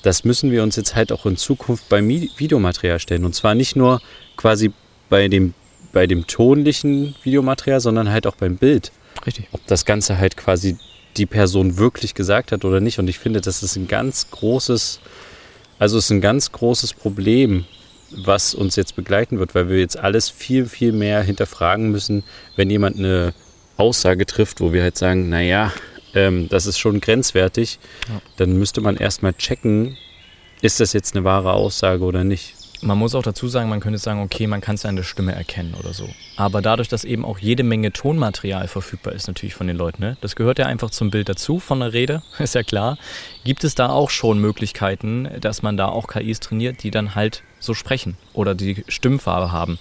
[0.05, 3.25] das müssen wir uns jetzt halt auch in Zukunft beim Videomaterial stellen.
[3.25, 4.01] Und zwar nicht nur
[4.37, 4.71] quasi
[5.09, 5.53] bei dem,
[5.93, 8.91] bei dem tonlichen Videomaterial, sondern halt auch beim Bild.
[9.25, 9.47] Richtig.
[9.51, 10.77] Ob das Ganze halt quasi
[11.17, 12.99] die Person wirklich gesagt hat oder nicht.
[12.99, 14.99] Und ich finde, das ist ein ganz großes,
[15.79, 17.65] also es ist ein ganz großes Problem,
[18.11, 22.23] was uns jetzt begleiten wird, weil wir jetzt alles viel, viel mehr hinterfragen müssen,
[22.55, 23.33] wenn jemand eine
[23.77, 25.73] Aussage trifft, wo wir halt sagen, naja,
[26.15, 28.21] ähm, das ist schon grenzwertig, Ja.
[28.37, 29.97] dann müsste man erstmal checken,
[30.61, 32.55] ist das jetzt eine wahre Aussage oder nicht.
[32.81, 35.33] Man muss auch dazu sagen, man könnte sagen, okay, man kann es an der Stimme
[35.33, 36.07] erkennen oder so.
[36.35, 40.17] Aber dadurch, dass eben auch jede Menge Tonmaterial verfügbar ist, natürlich von den Leuten, ne?
[40.21, 42.97] das gehört ja einfach zum Bild dazu, von der Rede, ist ja klar.
[43.43, 47.43] Gibt es da auch schon Möglichkeiten, dass man da auch KIs trainiert, die dann halt
[47.59, 49.79] so sprechen oder die Stimmfarbe haben?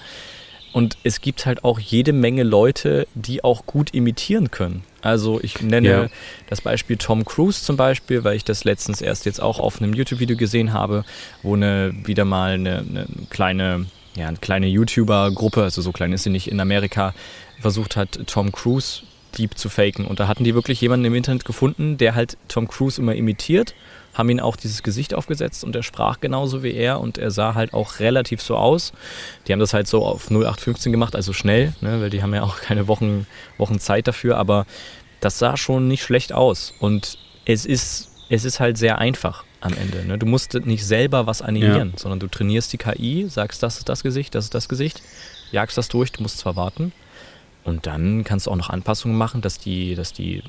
[0.75, 4.83] Und es gibt halt auch jede Menge Leute, die auch gut imitieren können.
[5.03, 6.07] Also ich nenne Ja.
[6.51, 9.95] das Beispiel Tom Cruise zum Beispiel, weil ich das letztens erst jetzt auch auf einem
[9.95, 11.05] YouTube-Video gesehen habe,
[11.45, 16.25] wo eine wieder mal eine, eine kleine, ja, eine kleine YouTuber-Gruppe, also so klein ist
[16.25, 17.15] sie nicht in Amerika,
[17.61, 19.03] versucht hat, Tom Cruise
[19.39, 20.07] Deep zu faken.
[20.07, 23.75] Und da hatten die wirklich jemanden im Internet gefunden, der halt Tom Cruise immer imitiert,
[24.15, 27.55] haben ihn auch dieses Gesicht aufgesetzt und er sprach genauso wie er und er sah
[27.55, 28.93] halt auch relativ so aus.
[29.47, 32.43] Die haben das halt so auf 0815 gemacht, also schnell, ne, weil die haben ja
[32.43, 33.27] auch keine Wochen,
[33.59, 34.67] Wochen Zeit dafür, aber
[35.21, 36.73] das sah schon nicht schlecht aus.
[36.79, 40.05] Und es ist, es ist halt sehr einfach am Ende.
[40.05, 40.19] Ne?
[40.19, 44.03] Du musst nicht selber was animieren, sondern du trainierst die KI, sagst, das ist das
[44.03, 45.03] Gesicht, das ist das Gesicht,
[45.51, 46.93] jagst das durch, du musst zwar warten.
[47.65, 50.43] Und dann kannst du auch noch Anpassungen machen, dass die, dass die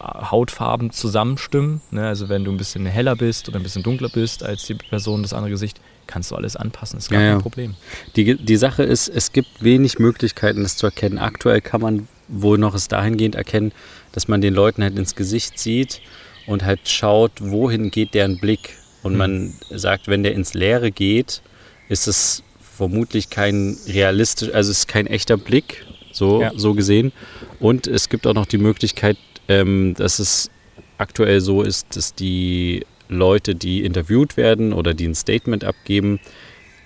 [0.00, 1.80] Hautfarben zusammenstimmen.
[1.90, 2.06] Ne?
[2.06, 5.22] Also wenn du ein bisschen heller bist oder ein bisschen dunkler bist als die Person
[5.22, 6.96] das andere Gesicht, kannst du alles anpassen.
[6.96, 7.40] Das ist gar Ja, kein.
[7.42, 7.74] Problem.
[8.16, 11.18] Die, die Sache ist, es gibt wenig Möglichkeiten, das zu erkennen.
[11.18, 13.72] Aktuell kann man wohl noch es dahingehend erkennen,
[14.12, 16.00] dass man den Leuten halt ins Gesicht sieht
[16.46, 18.76] und halt schaut, wohin geht deren Blick.
[19.02, 19.18] Und Mhm.
[19.18, 21.42] man sagt, wenn der ins Leere geht,
[21.88, 22.42] ist es
[22.76, 25.84] vermutlich kein realistisch, also es ist kein echter Blick,
[26.20, 26.52] so, Ja.
[26.54, 27.12] so gesehen.
[27.58, 29.16] Und es gibt auch noch die Möglichkeit,
[29.48, 30.50] ähm, dass es
[30.98, 36.20] aktuell so ist, dass die Leute, die interviewt werden oder die ein Statement abgeben,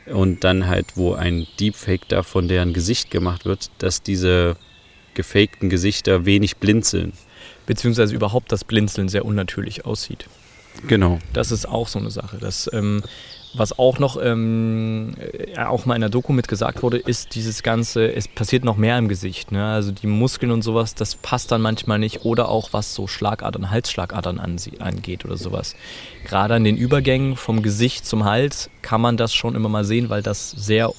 [0.06, 4.56] und dann halt, wo ein Deepfake da von deren Gesicht gemacht wird, dass diese
[5.14, 7.14] gefakten Gesichter wenig blinzeln.
[7.64, 10.26] Beziehungsweise überhaupt das Blinzeln sehr unnatürlich aussieht.
[10.86, 11.20] Genau.
[11.32, 12.36] Das ist auch so eine Sache.
[12.38, 13.02] Das, ähm,
[13.56, 17.62] was auch noch ähm, äh, auch mal in der Doku mit gesagt wurde, ist dieses
[17.62, 19.52] Ganze, es passiert noch mehr im Gesicht.
[19.52, 19.64] Ne?
[19.64, 22.24] Also die Muskeln und sowas, das passt dann manchmal nicht.
[22.24, 25.74] Oder auch was so Schlagadern, Halsschlagadern angeht oder sowas.
[26.24, 30.10] Gerade an den Übergängen vom Gesicht zum Hals kann man das schon immer mal sehen,
[30.10, 30.92] weil das sehr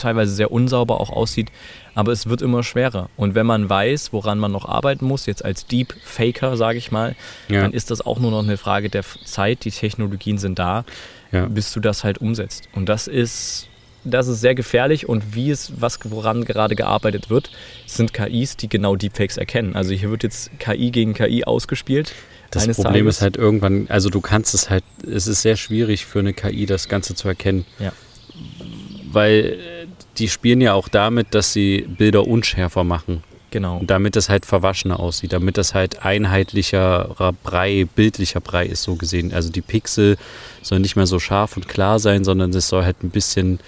[0.00, 1.48] teilweise sehr unsauber auch aussieht,
[1.94, 3.08] aber es wird immer schwerer.
[3.16, 6.90] Und wenn man weiß, woran man noch arbeiten muss, jetzt als Deep Faker, sage ich
[6.90, 7.14] mal,
[7.48, 7.62] Ja.
[7.62, 9.64] dann ist das auch nur noch eine Frage der Zeit.
[9.64, 10.84] Die Technologien sind da,
[11.32, 11.46] Ja.
[11.46, 12.68] bis du das halt umsetzt.
[12.74, 13.68] Und das ist,
[14.04, 15.08] das ist sehr gefährlich.
[15.08, 17.50] Und wie es, was, woran gerade gearbeitet wird,
[17.86, 19.76] sind KIs, die genau Deepfakes erkennen.
[19.76, 22.12] Also hier wird jetzt KI gegen KI ausgespielt.
[22.50, 23.16] Das eines Problem Tages.
[23.18, 26.66] ist halt irgendwann, also du kannst es halt, es ist sehr schwierig für eine KI,
[26.66, 27.64] das Ganze zu erkennen.
[27.78, 27.92] Ja.
[29.12, 29.58] Weil
[30.20, 33.22] die spielen ja auch damit, dass sie Bilder unschärfer machen.
[33.50, 33.78] Genau.
[33.78, 38.94] Und damit es halt verwaschener aussieht, damit das halt einheitlicherer Brei, bildlicher Brei ist, so
[38.94, 39.32] gesehen.
[39.32, 40.16] Also die Pixel
[40.62, 43.58] sollen nicht mehr so scharf und klar sein, sondern es soll halt ein bisschen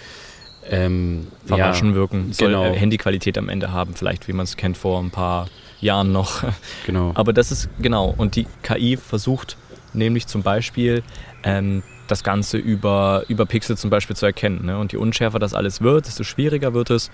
[0.71, 2.33] ähm, Verwaschen ja, wirken.
[2.33, 2.65] Soll genau.
[2.65, 5.49] äh, Handyqualität am Ende haben, vielleicht wie man es kennt vor ein paar
[5.81, 6.45] Jahren noch.
[6.87, 7.11] Genau.
[7.15, 8.15] Aber das ist genau.
[8.17, 9.57] Und die KI versucht
[9.95, 11.03] nämlich zum Beispiel
[11.43, 14.67] ähm, das Ganze über, über Pixel zum Beispiel zu erkennen.
[14.67, 14.79] Ne?
[14.79, 17.11] Und je unschärfer das alles wird, desto schwieriger wird es.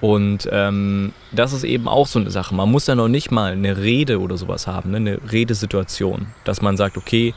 [0.00, 2.54] Und ähm, das ist eben auch so eine Sache.
[2.54, 4.96] Man muss ja noch nicht mal eine Rede oder sowas haben, ne?
[4.98, 7.32] eine Redesituation, dass man sagt, okay,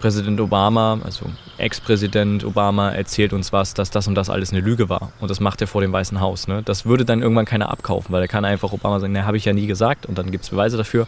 [0.00, 1.24] Präsident Obama, also
[1.56, 5.12] Ex-Präsident Obama erzählt uns was, dass das und das alles eine Lüge war.
[5.20, 6.46] Und das macht er vor dem Weißen Haus.
[6.46, 6.62] Ne?
[6.62, 9.46] Das würde dann irgendwann keiner abkaufen, weil er kann einfach Obama sagen, ne, habe ich
[9.46, 11.06] ja nie gesagt und dann gibt es Beweise dafür.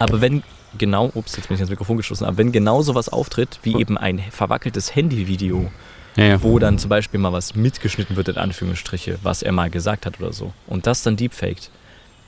[0.00, 0.42] Aber wenn
[0.78, 3.98] genau, ups, jetzt bin ich ans Mikrofon gestoßen, aber wenn genau sowas auftritt, wie eben
[3.98, 5.70] ein verwackeltes Handyvideo,
[6.16, 6.42] ja, ja.
[6.42, 10.20] wo dann zum Beispiel mal was mitgeschnitten wird, in Anführungsstriche, was er mal gesagt hat
[10.20, 11.70] oder so, und das dann deepfaked,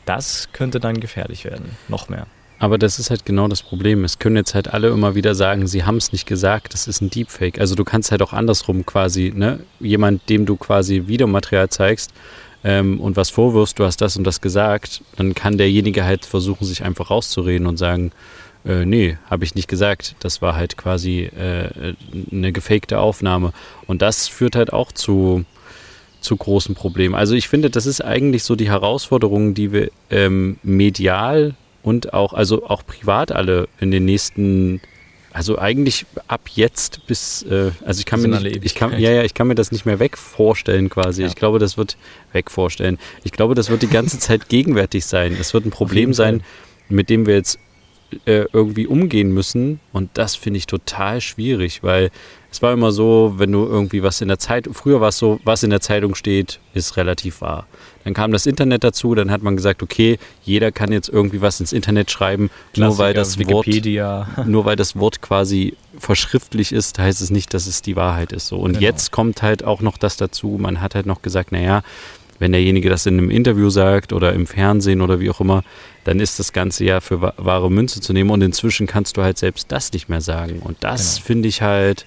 [0.07, 1.77] das könnte dann gefährlich werden.
[1.89, 2.27] Noch mehr.
[2.59, 4.05] Aber das ist halt genau das Problem.
[4.05, 7.03] Es können jetzt halt alle immer wieder sagen, sie haben es nicht gesagt, das ist
[7.03, 7.59] ein Deepfake.
[7.59, 12.13] Also du kannst halt auch andersrum quasi, ne, jemand, dem du quasi Videomaterial zeigst
[12.65, 16.65] ähm, und was vorwirfst, du hast das und das gesagt, dann kann derjenige halt versuchen,
[16.65, 18.11] sich einfach rauszureden und sagen,
[18.65, 20.17] äh, nee, habe ich nicht gesagt.
[20.21, 21.95] Das war halt quasi äh,
[22.33, 23.53] eine gefakte Aufnahme.
[23.87, 25.45] Und das führt halt auch zu,
[26.21, 27.15] zu großen Problemen.
[27.15, 32.33] Also ich finde, das ist eigentlich so die Herausforderung, die wir ähm, medial und auch,
[32.33, 34.81] also auch privat alle in den nächsten
[35.35, 39.25] also eigentlich ab jetzt bis, äh, also ich kann mir nicht, ich kann, ja, ja,
[39.25, 41.23] ich kann mir das nicht mehr weg vorstellen quasi.
[41.23, 41.29] Ja.
[41.29, 41.97] Ich glaube, das wird
[42.33, 42.99] weg vorstellen.
[43.25, 45.37] Ich glaube, das wird die ganze Zeit gegenwärtig sein.
[45.39, 46.45] Es wird ein Problem sein,
[46.89, 47.59] mit dem wir jetzt
[48.27, 49.81] äh, irgendwie umgehen müssen.
[49.93, 52.13] Und das finde ich total schwierig, weil
[52.53, 55.41] es war immer so, wenn du irgendwie was in der Zeit, früher war es so,
[55.43, 57.67] was in der Zeitung steht, ist relativ wahr.
[58.05, 61.61] Dann kam das Internet dazu, dann hat man gesagt, okay, jeder kann jetzt irgendwie was
[61.61, 64.29] ins Internet schreiben, nur weil das Wikipedia.
[64.37, 68.33] Wort, nur weil das Wort quasi verschriftlich ist, heißt es nicht, dass es die Wahrheit
[68.33, 68.49] ist.
[68.49, 68.59] So.
[68.59, 68.83] Und genau.
[68.83, 71.83] jetzt kommt halt auch noch das dazu, man hat halt noch gesagt, naja,
[72.39, 75.63] wenn derjenige das in einem Interview sagt oder im Fernsehen oder wie auch immer,
[76.05, 79.39] dann ist das Ganze ja für wahre Münze zu nehmen und inzwischen kannst du halt
[79.39, 80.59] selbst das nicht mehr sagen.
[80.59, 81.27] Und das genau.
[81.27, 82.05] finde ich halt,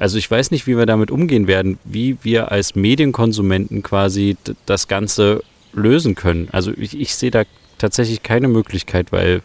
[0.00, 4.88] also ich weiß nicht, wie wir damit umgehen werden, wie wir als Medienkonsumenten quasi das
[4.88, 5.42] Ganze
[5.74, 6.48] lösen können.
[6.52, 7.42] Also ich, ich sehe da
[7.76, 9.42] tatsächlich keine Möglichkeit, weil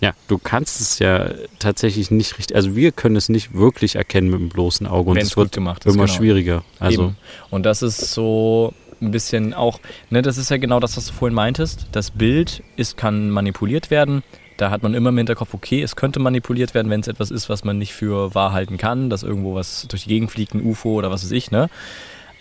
[0.00, 4.30] ja, du kannst es ja tatsächlich nicht richtig, also wir können es nicht wirklich erkennen
[4.30, 6.16] mit dem bloßen Auge und es wird gemacht ist, immer genau.
[6.16, 6.64] schwieriger.
[6.78, 7.16] Also Eben.
[7.50, 11.12] und das ist so ein bisschen auch, ne, das ist ja genau das, was du
[11.12, 11.88] vorhin meintest.
[11.90, 14.22] Das Bild ist, kann manipuliert werden.
[14.56, 17.48] Da hat man immer im Hinterkopf, okay, es könnte manipuliert werden, wenn es etwas ist,
[17.48, 20.64] was man nicht für wahr halten kann, dass irgendwo was durch die Gegend fliegt, ein
[20.64, 21.68] UFO oder was weiß ich, ne?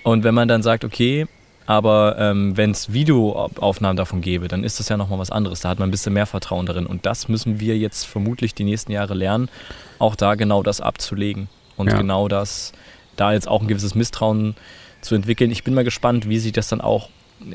[0.04, 1.28] Und wenn man dann sagt, okay,
[1.66, 5.62] aber ähm, wenn es Videoaufnahmen davon gäbe, dann ist das ja nochmal was anderes.
[5.62, 6.86] Da hat man ein bisschen mehr Vertrauen darin.
[6.86, 9.50] Und das müssen wir jetzt vermutlich die nächsten Jahre lernen,
[9.98, 11.50] auch da genau das abzulegen.
[11.76, 11.98] Und ja.
[11.98, 12.72] genau das,
[13.16, 14.56] da jetzt auch ein gewisses Misstrauen
[15.02, 15.50] zu entwickeln.
[15.52, 17.10] Ich bin mal gespannt, wie sich das dann auch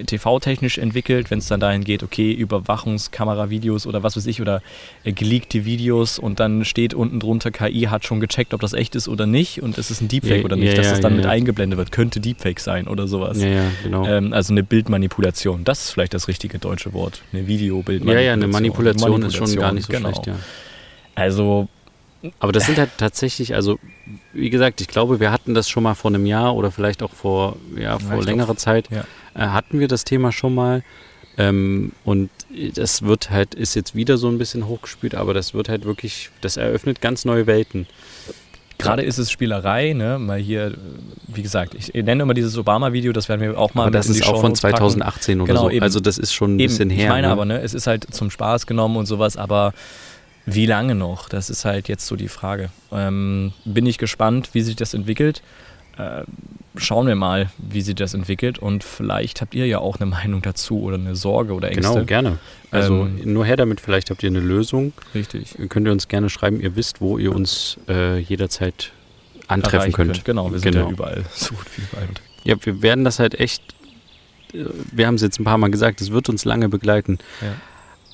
[0.07, 4.63] TV-technisch entwickelt, wenn es dann dahin geht, okay, Überwachungskamera-Videos oder was weiß ich, oder
[5.05, 8.95] äh, geleakte Videos und dann steht unten drunter, KI hat schon gecheckt, ob das echt
[8.95, 11.01] ist oder nicht und es ist ein Deepfake ja, oder nicht, ja, dass ja, das
[11.01, 13.39] dann mit eingeblendet wird, könnte Deepfake sein oder sowas.
[13.83, 14.07] Genau.
[14.07, 17.23] Ähm, also eine Bildmanipulation, das ist vielleicht das richtige deutsche Wort.
[17.33, 18.19] Eine Videobildmanipulation.
[18.19, 20.11] Ja, ja, eine Manipulation, Manipulation ist schon gar nicht so genau.
[20.11, 20.37] schlecht, ja.
[21.15, 21.69] Also
[22.39, 23.79] aber das sind halt tatsächlich, also
[24.35, 27.13] wie gesagt, ich glaube, wir hatten das schon mal vor einem Jahr oder vielleicht auch
[27.13, 29.05] vor, ja, vor längerer Zeit, ja.
[29.35, 30.83] Äh, hatten wir das Thema schon mal.
[31.39, 32.31] Ähm, und
[32.75, 36.31] das wird halt, ist jetzt wieder so ein bisschen hochgespült, aber das wird halt wirklich,
[36.41, 37.87] das eröffnet ganz neue Welten.
[38.79, 40.19] Gerade ist es Spielerei, ne?
[40.19, 40.75] Mal hier,
[41.29, 43.83] wie gesagt, ich nenne immer dieses Obama-Video, das werden wir auch mal.
[43.83, 45.41] Aber das ist auch von 2018 packen.
[45.43, 45.71] oder genau, so.
[45.71, 45.83] Eben.
[45.83, 47.05] Also das ist schon ein eben, bisschen her.
[47.05, 47.33] Ich meine ne?
[47.33, 49.75] aber, ne, es ist halt zum Spaß genommen und sowas, aber
[50.47, 51.29] wie lange noch?
[51.29, 52.71] Das ist halt jetzt so die Frage.
[52.91, 55.43] Ähm, bin ich gespannt, wie sich das entwickelt.
[55.99, 56.25] Äh,
[56.77, 60.43] schauen wir mal, wie sich das entwickelt und vielleicht habt ihr ja auch eine Meinung
[60.43, 61.93] dazu oder eine Sorge oder Ängste.
[61.93, 62.39] Genau, gerne.
[62.71, 64.93] Also ähm, nur her damit, vielleicht habt ihr eine Lösung.
[65.15, 65.57] Richtig.
[65.69, 68.93] Könnt ihr uns gerne schreiben, ihr wisst, wo ihr uns äh, jederzeit
[69.49, 70.13] antreffen könnt.
[70.13, 70.25] könnt.
[70.25, 70.87] Genau, wir sind genau.
[70.87, 72.09] ja überall so gut wie überall.
[72.45, 73.63] Ja, wir werden das halt echt,
[74.55, 77.19] äh, wir haben es jetzt ein paar Mal gesagt, es wird uns lange begleiten.
[77.41, 77.55] Ja.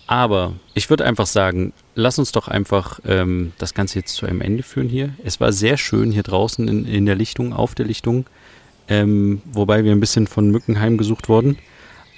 [0.06, 4.40] Aber ich würde einfach sagen, lass uns doch einfach ähm, das Ganze jetzt zu einem
[4.40, 5.14] Ende führen hier.
[5.24, 8.26] Es war sehr schön hier draußen in, in der Lichtung, auf der Lichtung,
[8.88, 11.58] ähm, wobei wir ein bisschen von Mücken heimgesucht wurden.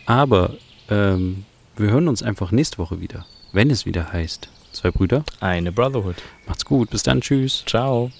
[0.04, 0.54] Aber
[0.90, 1.44] ähm,
[1.76, 4.48] wir hören uns einfach nächste Woche wieder, wenn es wieder heißt.
[4.72, 5.24] Zwei Brüder.
[5.40, 6.16] Eine Brotherhood.
[6.46, 6.90] Macht's gut.
[6.90, 7.20] Bis dann.
[7.20, 7.64] Tschüss.
[7.66, 8.10] Ciao.